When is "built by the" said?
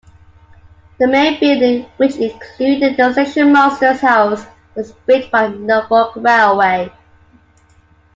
4.93-5.57